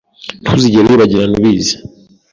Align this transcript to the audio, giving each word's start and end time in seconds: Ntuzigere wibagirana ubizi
Ntuzigere 0.41 0.85
wibagirana 0.89 1.35
ubizi 1.39 1.73